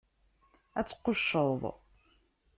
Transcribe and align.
Ad 0.79 0.85
tqucceḍ! 0.87 1.61